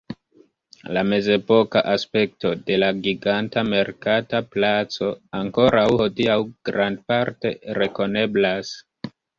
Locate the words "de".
2.71-2.79